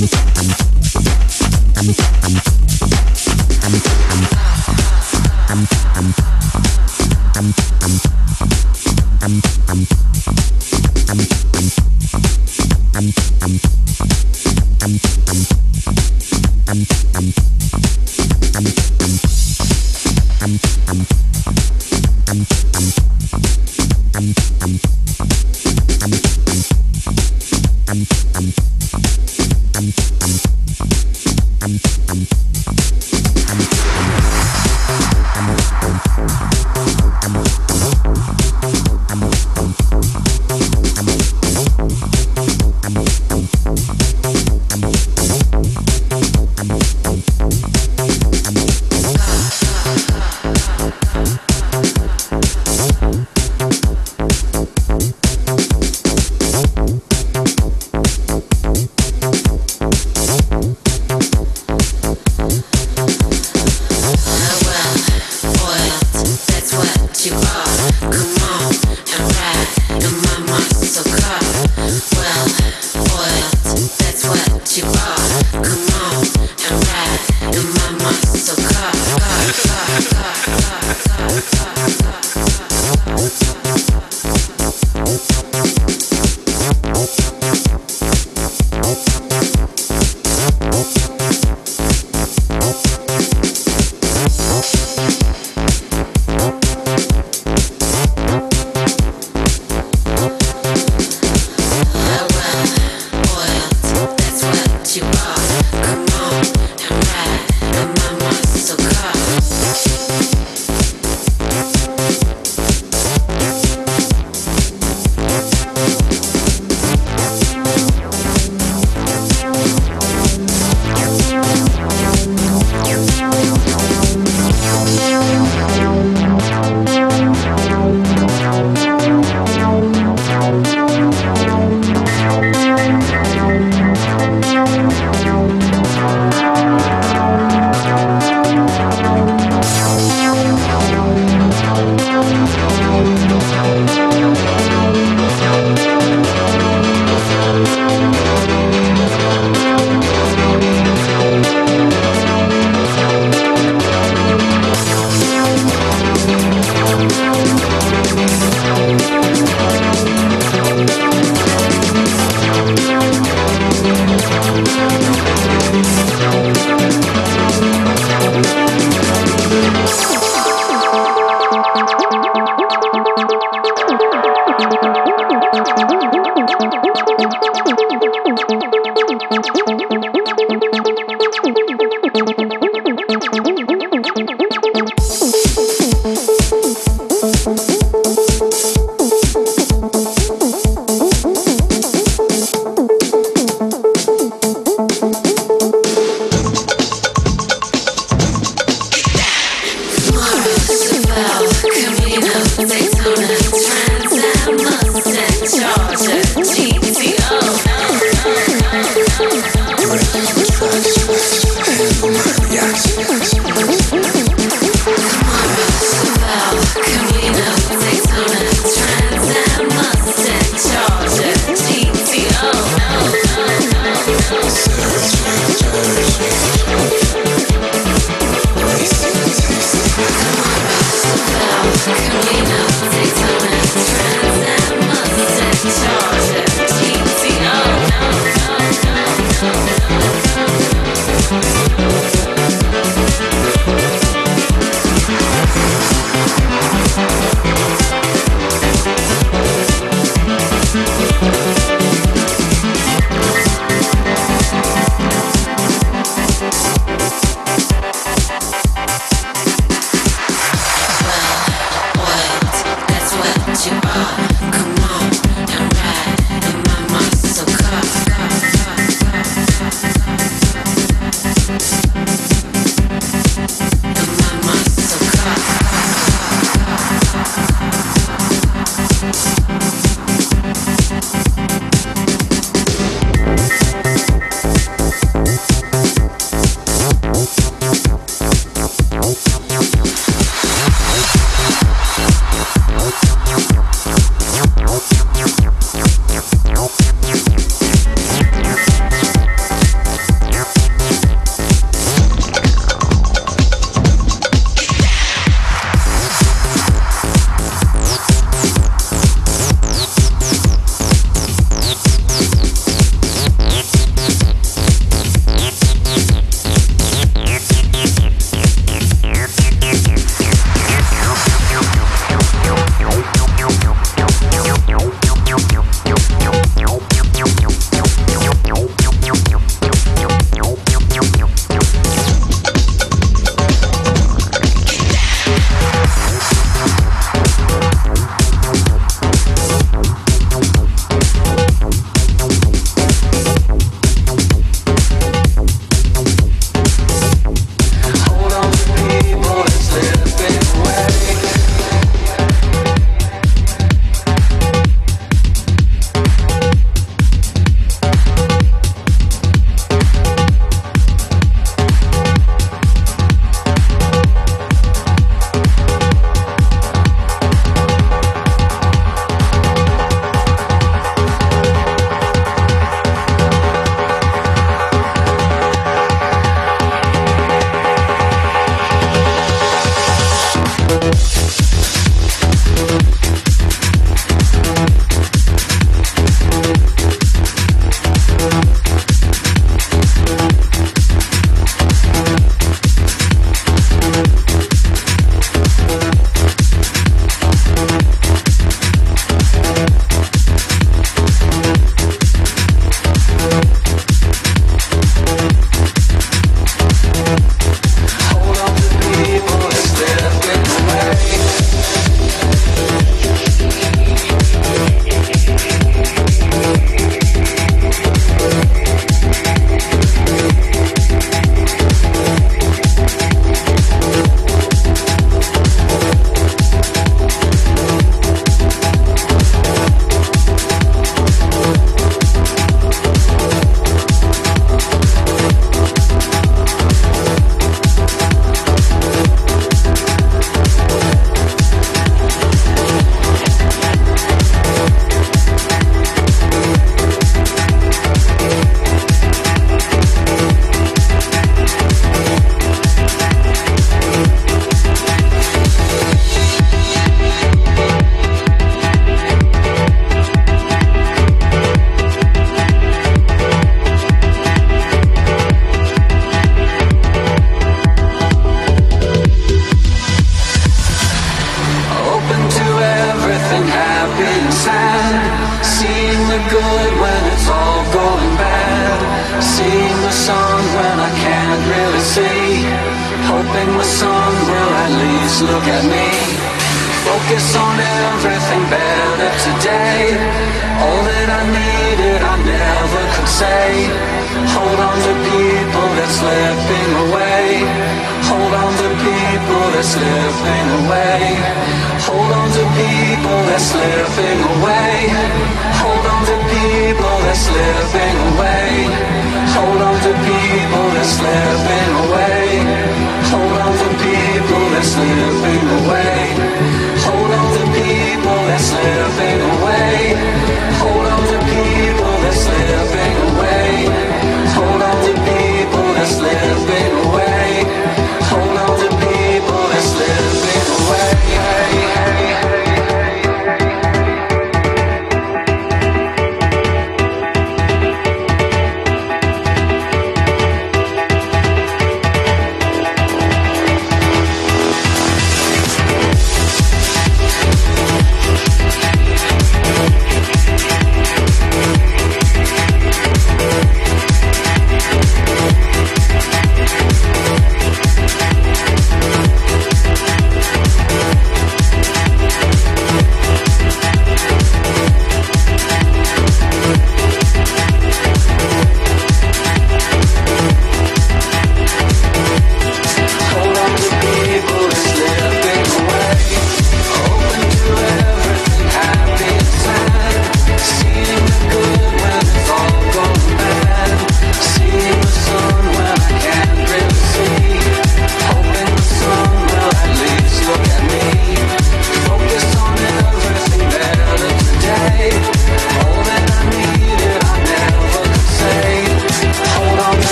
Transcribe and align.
Tam, 0.00 0.08
tam, 0.08 0.46
tam. 0.56 0.69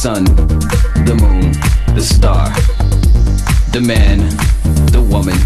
sun, 0.00 0.24
the 1.04 1.14
moon, 1.20 1.52
the 1.94 2.00
star, 2.00 2.48
the 3.70 3.82
man, 3.82 4.18
the 4.92 5.02
woman, 5.10 5.36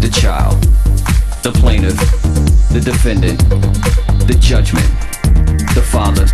the 0.00 0.08
child, 0.08 0.62
the 1.42 1.50
plaintiff, 1.58 1.96
the 2.72 2.80
defendant, 2.80 3.40
the 4.28 4.36
judgment, 4.38 4.86
the 5.74 5.82
Father, 5.82 6.26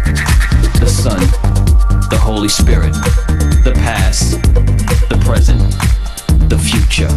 the 0.80 0.86
Son, 0.86 1.18
the 2.10 2.18
Holy 2.20 2.50
Spirit, 2.50 2.92
the 3.64 3.72
past, 3.76 4.32
the 5.08 5.18
present, 5.24 5.62
the 6.50 6.58
future. 6.58 7.08